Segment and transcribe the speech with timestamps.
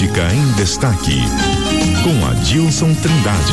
[0.00, 1.20] Política em Destaque,
[2.02, 3.52] com Adilson Trindade.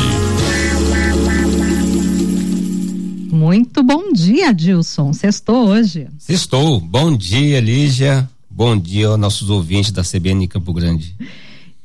[3.30, 5.12] Muito bom dia, Adilson.
[5.12, 6.08] Sextou hoje.
[6.18, 6.80] Sextou.
[6.80, 8.26] Bom dia, Lígia.
[8.48, 11.14] Bom dia aos nossos ouvintes da CBN Campo Grande.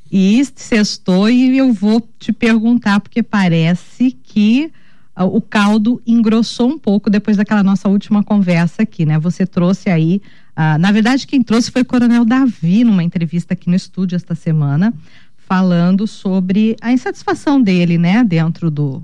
[0.09, 4.71] E sextou e eu vou te perguntar, porque parece que
[5.17, 9.19] uh, o caldo engrossou um pouco depois daquela nossa última conversa aqui, né?
[9.19, 10.21] Você trouxe aí
[10.55, 14.35] ah, na verdade, quem trouxe foi o Coronel Davi, numa entrevista aqui no estúdio esta
[14.35, 14.93] semana,
[15.35, 19.03] falando sobre a insatisfação dele, né, dentro do,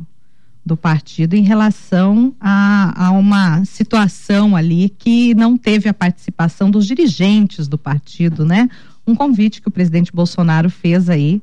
[0.66, 6.86] do partido em relação a, a uma situação ali que não teve a participação dos
[6.86, 8.70] dirigentes do partido, né?
[9.06, 11.42] Um convite que o presidente Bolsonaro fez aí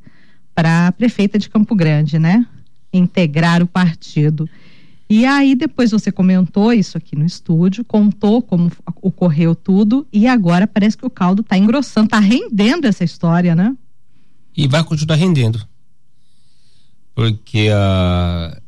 [0.54, 2.46] para a prefeita de Campo Grande, né?
[2.92, 4.48] Integrar o partido.
[5.08, 8.70] E aí depois você comentou isso aqui no estúdio, contou como
[9.00, 13.76] ocorreu tudo e agora parece que o caldo está engrossando, está rendendo essa história, né?
[14.56, 15.64] E vai continuar rendendo.
[17.14, 18.60] Porque uh,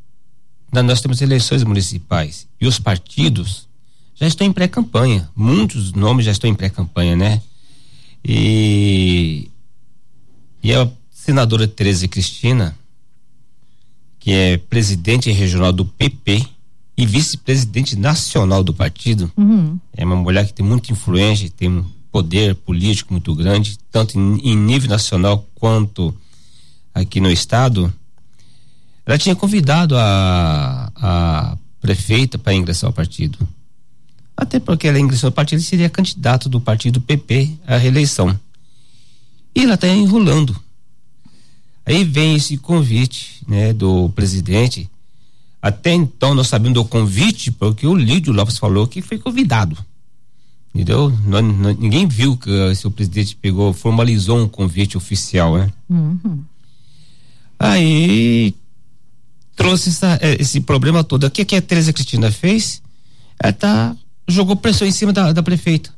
[0.84, 3.68] nós temos eleições municipais e os partidos
[4.14, 5.28] já estão em pré-campanha.
[5.34, 7.42] Muitos nomes já estão em pré-campanha, né?
[8.24, 9.50] E,
[10.62, 12.77] e a senadora Tereza Cristina
[14.28, 16.46] que é presidente regional do PP
[16.94, 19.32] e vice-presidente nacional do partido.
[19.34, 19.78] Uhum.
[19.96, 24.38] É uma mulher que tem muita influência, tem um poder político muito grande, tanto em,
[24.40, 26.14] em nível nacional quanto
[26.92, 27.90] aqui no estado.
[29.06, 33.48] Ela tinha convidado a, a prefeita para ingressar ao partido.
[34.36, 38.38] Até porque ela ingressou ao partido e seria candidato do partido PP à reeleição.
[39.54, 40.54] E ela está enrolando
[41.88, 44.90] Aí vem esse convite, né, do presidente.
[45.60, 49.76] Até então nós sabemos do convite porque o Lídio Lopes falou que foi convidado.
[50.74, 51.10] Entendeu?
[51.24, 52.50] Não, não, ninguém viu que
[52.84, 55.72] o presidente pegou, formalizou um convite oficial, né?
[55.88, 56.44] Uhum.
[57.58, 58.54] Aí
[59.56, 61.24] trouxe essa, eh, esse problema todo.
[61.24, 62.82] O que, que a Teresa Cristina fez?
[63.42, 63.96] Ela tá,
[64.28, 65.90] jogou pressão em cima da, da prefeita.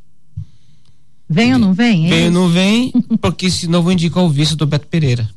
[1.28, 2.06] Vem ou não vem?
[2.06, 5.28] É vem ou não vem, porque senão vou indicar o vice do Beto Pereira.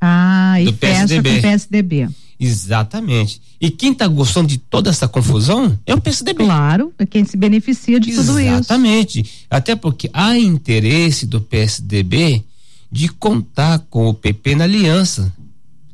[0.00, 1.30] Ah, e PSDB.
[1.30, 2.08] com o PSDB.
[2.40, 3.40] Exatamente.
[3.60, 6.44] E quem está gostando de toda essa confusão é o PSDB.
[6.44, 8.26] Claro, é quem se beneficia de Exatamente.
[8.28, 8.60] tudo isso.
[8.60, 9.24] Exatamente.
[9.50, 12.44] Até porque há interesse do PSDB
[12.90, 15.32] de contar com o PP na aliança.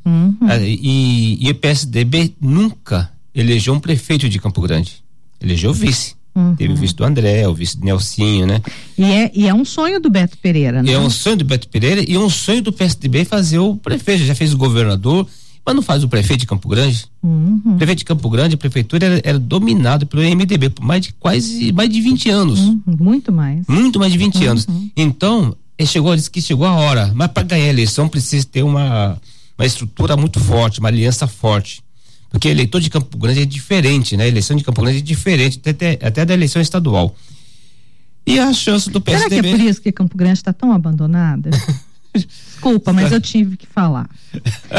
[0.05, 0.37] Uhum.
[0.43, 5.03] Ah, e, e o PSDB nunca elegeu um prefeito de Campo Grande.
[5.41, 6.15] Elegeu vice.
[6.35, 6.57] Uhum.
[6.57, 8.61] Teve o vice do André, o vice do Nelsinho, né?
[8.99, 10.93] E é, e é um sonho do Beto Pereira, né?
[10.93, 14.25] É um sonho do Beto Pereira e um sonho do PSDB fazer o prefeito.
[14.25, 15.27] Já fez o governador,
[15.65, 17.07] mas não faz o prefeito de Campo Grande.
[17.23, 17.61] Uhum.
[17.65, 21.13] O prefeito de Campo Grande, a prefeitura era, era, dominado pelo MDB por mais de
[21.15, 22.61] quase mais de 20 anos.
[22.61, 22.81] Uhum.
[22.99, 23.65] Muito mais.
[23.69, 24.51] Muito mais de 20 uhum.
[24.51, 24.67] anos.
[24.97, 28.63] Então, ele chegou, disse que chegou a hora, mas para ganhar a eleição precisa ter
[28.63, 29.17] uma,
[29.57, 31.83] uma estrutura muito forte, uma aliança forte.
[32.35, 34.25] Porque eleitor de Campo Grande é diferente, né?
[34.25, 37.15] A eleição de Campo Grande é diferente até, até da eleição estadual.
[38.27, 39.37] E a chance do PSDB...
[39.37, 41.51] Será que é por isso que Campo Grande está tão abandonada?
[42.13, 44.11] Desculpa, mas eu tive que falar.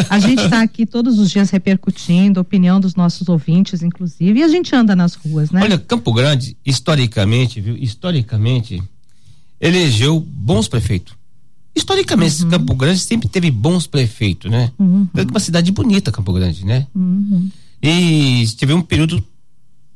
[0.10, 4.44] A gente está aqui todos os dias repercutindo a opinião dos nossos ouvintes, inclusive, e
[4.44, 5.62] a gente anda nas ruas, né?
[5.64, 7.78] Olha, Campo Grande, historicamente, viu?
[7.78, 8.84] Historicamente,
[9.62, 11.14] elegeu bons prefeitos.
[11.76, 12.50] Historicamente, uhum.
[12.50, 14.72] Campo Grande sempre teve bons prefeitos, né?
[14.80, 15.08] Uhum.
[15.14, 16.88] É uma cidade bonita, Campo Grande, né?
[16.96, 17.50] Uhum.
[17.82, 19.22] E teve um período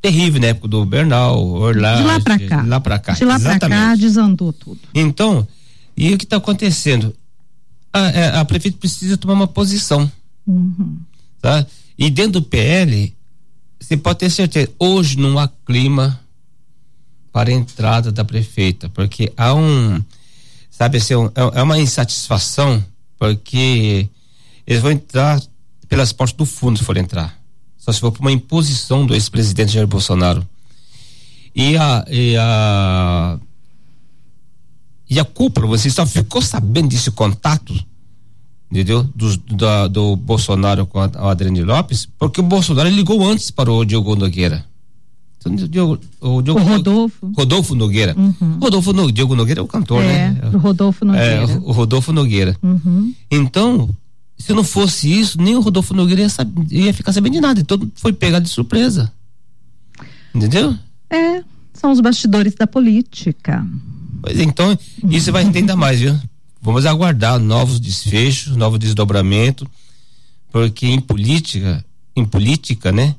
[0.02, 2.02] terrível na época do Bernal, Orlando.
[2.02, 2.62] De lá pra cá.
[2.62, 3.14] De lá pra cá.
[3.14, 4.80] De lá pra cá desandou tudo.
[4.94, 5.48] Então,
[5.96, 7.16] e o que está acontecendo?
[7.94, 10.12] A, a, é, a prefeita precisa tomar uma posição.
[10.46, 10.98] Uhum.
[11.42, 11.66] Tá?
[11.98, 13.14] E dentro do PL,
[13.80, 16.20] você pode ter certeza, hoje não há clima
[17.32, 20.02] para a entrada da prefeita, porque há um
[20.80, 22.82] sabe assim, é, é uma insatisfação
[23.18, 24.08] porque
[24.66, 25.38] eles vão entrar
[25.90, 27.38] pelas portas do fundo se for entrar.
[27.78, 30.48] Só se for por uma imposição do ex-presidente Jair Bolsonaro.
[31.54, 33.38] E a e a
[35.10, 37.74] e a culpa você só ficou sabendo desse contato
[38.72, 39.04] entendeu?
[39.14, 43.70] Do, do, do Bolsonaro com a, a Adriane Lopes porque o Bolsonaro ligou antes para
[43.70, 44.66] o Diogo Nogueira
[45.40, 47.32] então, Diogo, o, Diogo, o Rodolfo.
[47.36, 48.14] Rodolfo Nogueira.
[48.18, 48.60] Uhum.
[48.60, 50.42] Rodolfo no, Diogo Nogueira é o cantor, é, né?
[50.54, 51.28] O Rodolfo Nogueira.
[51.28, 52.58] É, o, Rodolfo Nogueira.
[52.62, 53.14] Uhum.
[53.32, 53.90] Então,
[54.38, 57.62] se não fosse isso, nem o Rodolfo Nogueira ia, saber, ia ficar sabendo de nada.
[57.62, 59.12] Então foi pegado de surpresa.
[60.36, 60.76] Entendeu?
[61.10, 61.42] É,
[61.74, 63.66] são os bastidores da política.
[64.22, 64.78] Pois é, então,
[65.10, 66.20] isso vai entender mais, viu?
[66.62, 69.66] Vamos aguardar novos desfechos, novo desdobramento,
[70.52, 71.84] porque em política,
[72.14, 73.16] em política, né?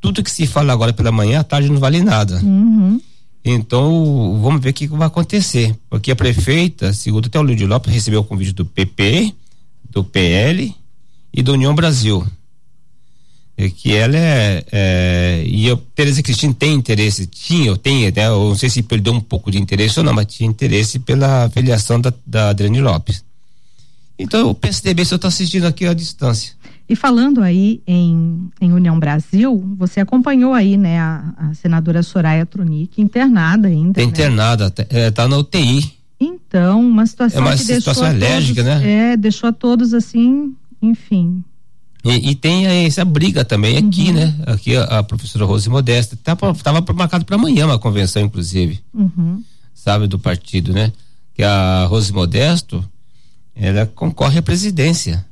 [0.00, 2.40] Tudo que se fala agora pela manhã, à tarde não vale nada.
[2.42, 3.00] Uhum.
[3.44, 5.74] Então, vamos ver o que vai acontecer.
[5.88, 9.32] Porque a prefeita, segundo até o Lídio Lopes, recebeu o convite do PP,
[9.90, 10.74] do PL
[11.32, 12.26] e da União Brasil.
[13.56, 18.50] E que ela é, é e a Tereza Cristina tem interesse, tinha, tem, né, eu
[18.50, 22.00] não sei se perdeu um pouco de interesse ou não, mas tinha interesse pela avaliação
[22.00, 23.24] da, da Adriane Lopes.
[24.16, 26.52] Então o PSDB só está assistindo aqui à distância.
[26.88, 32.46] E falando aí em, em União Brasil, você acompanhou aí, né, a, a senadora Soraya
[32.46, 33.94] Tronic, internada ainda.
[33.94, 34.06] Tá né?
[34.06, 35.98] internada, é, tá na UTI.
[36.18, 39.12] Então, uma situação é uma situação alérgica, todos, né?
[39.12, 41.44] É, deixou a todos assim, enfim.
[42.04, 44.14] E, e tem essa briga também aqui, uhum.
[44.14, 44.34] né?
[44.46, 49.42] Aqui a, a, professora Rose Modesta estava tá, marcado para amanhã uma convenção, inclusive, uhum.
[49.74, 50.90] sabe, do partido, né?
[51.34, 52.82] Que a Rose Modesto,
[53.54, 55.24] ela concorre à presidência.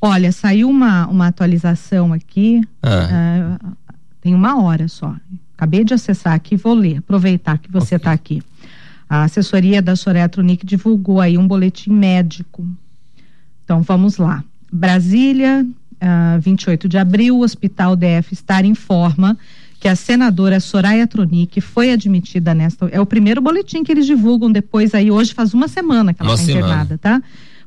[0.00, 3.58] Olha, saiu uma, uma atualização aqui, ah.
[3.62, 3.76] uh,
[4.20, 5.14] tem uma hora só.
[5.56, 8.38] Acabei de acessar aqui, vou ler, aproveitar que você está okay.
[8.38, 8.46] aqui.
[9.08, 12.66] A assessoria da Soraya Tronic divulgou aí um boletim médico.
[13.64, 14.44] Então vamos lá.
[14.70, 15.64] Brasília,
[15.94, 19.38] uh, 28 de abril, o Hospital DF Estar informa
[19.78, 22.86] que a senadora Soraya Tronic foi admitida nesta.
[22.86, 26.34] É o primeiro boletim que eles divulgam depois aí, hoje faz uma semana que ela
[26.34, 27.22] está internada, tá?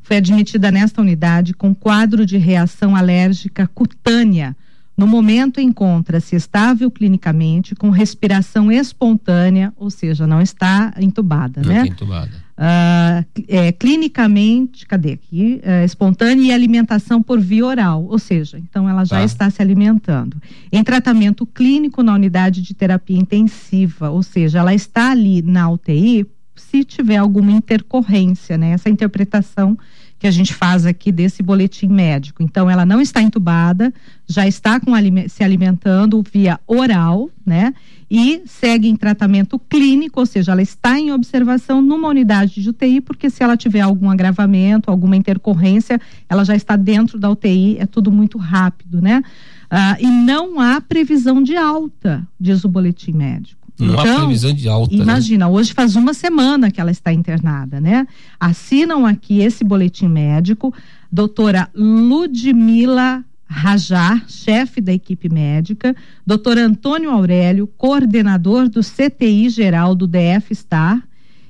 [0.10, 4.58] Foi admitida nesta unidade com quadro de reação alérgica cutânea.
[4.98, 11.86] No momento encontra-se estável clinicamente, com respiração espontânea, ou seja, não está entubada, não né?
[11.86, 15.62] Entubada Uh, é, clinicamente, cadê aqui?
[15.64, 19.24] É, espontânea e alimentação por via oral, ou seja, então ela já tá.
[19.24, 20.36] está se alimentando.
[20.70, 26.28] Em tratamento clínico na unidade de terapia intensiva, ou seja, ela está ali na UTI
[26.54, 28.72] se tiver alguma intercorrência, né?
[28.72, 29.78] Essa interpretação
[30.20, 32.44] que a gente faz aqui desse boletim médico.
[32.44, 33.94] Então, ela não está entubada,
[34.28, 34.92] já está com,
[35.30, 37.74] se alimentando via oral, né?
[38.12, 43.00] E segue em tratamento clínico, ou seja, ela está em observação numa unidade de UTI,
[43.00, 47.86] porque se ela tiver algum agravamento, alguma intercorrência, ela já está dentro da UTI, é
[47.86, 49.24] tudo muito rápido, né?
[49.70, 53.59] Ah, e não há previsão de alta, diz o boletim médico.
[53.80, 54.96] Não então, há previsão de alta.
[54.96, 55.04] Né?
[55.04, 55.52] Imagina, né?
[55.52, 58.06] hoje faz uma semana que ela está internada, né?
[58.38, 60.74] Assinam aqui esse boletim médico,
[61.10, 65.96] doutora Ludmila Rajar, chefe da equipe médica,
[66.26, 71.02] doutor Antônio Aurélio, coordenador do CTI geral do DF Star,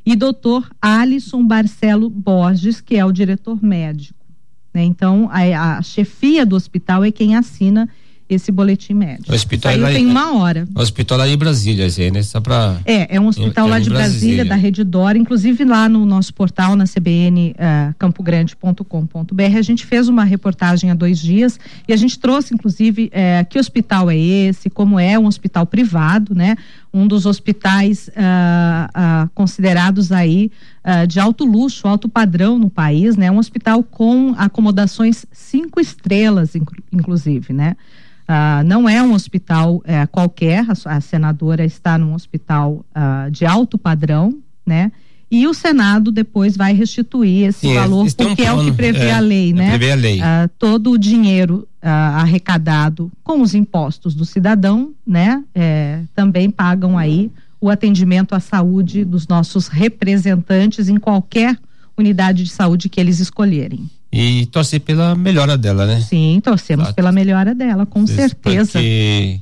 [0.05, 4.19] e doutor Alisson Barcelo Borges, que é o diretor médico.
[4.73, 4.83] Né?
[4.83, 7.89] Então, a, a chefia do hospital é quem assina
[8.29, 9.31] esse boletim médico.
[9.31, 10.67] O hospital Saiu tem uma hora.
[10.75, 12.21] O hospital lá de Brasília, assim, né?
[12.21, 12.77] Só pra...
[12.85, 16.33] É, é um hospital lá de Brasília, Brasília, da Rede Dora, inclusive lá no nosso
[16.33, 21.93] portal, na cbn uh, eh, campogrande.com.br, a gente fez uma reportagem há dois dias e
[21.93, 26.55] a gente trouxe, inclusive, uh, que hospital é esse, como é um hospital privado, né?
[26.93, 30.51] Um dos hospitais uh, considerados aí
[31.07, 33.29] de alto luxo, alto padrão no país, né?
[33.29, 36.53] Um hospital com acomodações cinco estrelas,
[36.91, 37.75] inclusive, né?
[38.65, 42.83] Não é um hospital uh, qualquer, a, a, senadora está num hospital
[43.31, 44.91] de alto padrão, né?
[45.31, 49.05] E o Senado depois vai restituir esse Sim, valor, porque um é o que prevê
[49.05, 49.69] é, a lei, né?
[49.69, 50.21] Prevê a lei.
[50.21, 55.43] Ah, todo o dinheiro arrecadado com os impostos do cidadão, né?
[55.55, 57.31] É, também pagam aí
[57.61, 61.57] o atendimento à saúde dos nossos representantes em qualquer
[61.97, 66.01] unidade de saúde que eles escolherem e torcer pela melhora dela, né?
[66.01, 66.95] Sim, torcemos Exato.
[66.95, 68.71] pela melhora dela, com certeza.
[68.71, 69.39] Porque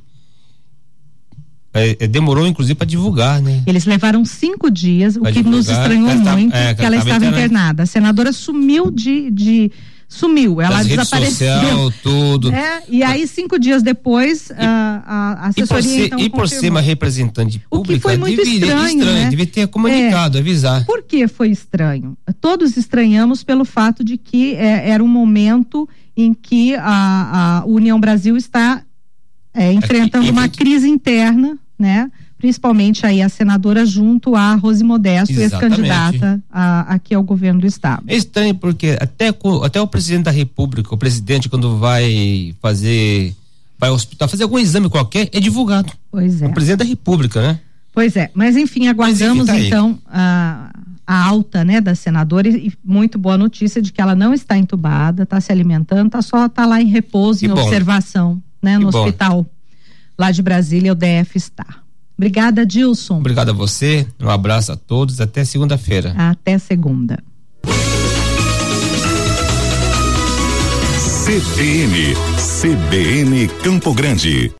[1.78, 3.62] é, é, demorou inclusive para divulgar, né?
[3.66, 7.26] Eles levaram cinco dias, pra o que divulgar, nos estranhou muito, é, que ela, estava
[7.26, 7.82] internada.
[7.82, 9.70] A senadora sumiu de, de
[10.08, 11.54] sumiu, ela desapareceu.
[11.54, 12.52] Social, tudo.
[12.52, 16.30] É, e aí cinco dias depois e, a, a assessoria e por, ser, então, e
[16.30, 19.28] por ser uma representante pública, o que foi muito deveria, estranho, estranho né?
[19.28, 20.84] devia ter comunicado, é, avisar.
[20.86, 22.16] Por que foi estranho?
[22.40, 28.00] Todos estranhamos pelo fato de que é, era um momento em que a, a União
[28.00, 28.82] Brasil está
[29.54, 32.10] é, enfrentando Aqui, uma crise interna, né?
[32.38, 38.04] principalmente aí a senadora junto a Rose Modesto, ex-candidata aqui ao governo do estado.
[38.06, 43.34] É estranho porque até, até o presidente da república, o presidente quando vai fazer,
[43.76, 45.92] vai ao hospital, fazer algum exame qualquer, é divulgado.
[46.10, 46.46] Pois é.
[46.46, 47.58] O presidente da república, né?
[47.92, 50.70] Pois é, mas enfim, aguardamos mas, enfim, tá então a,
[51.04, 54.56] a alta, né, da senadora e, e, muito boa notícia de que ela não está
[54.56, 59.44] entubada, está se alimentando, tá só tá lá em repouso, em observação, né, no hospital
[60.18, 61.64] lá de Brasília, o DF está.
[62.16, 63.18] Obrigada, Dilson.
[63.18, 64.06] Obrigado a você.
[64.20, 65.20] Um abraço a todos.
[65.20, 66.12] Até segunda-feira.
[66.16, 67.22] Até segunda.
[71.24, 72.14] CBN,
[72.60, 74.50] CBN Campo Grande.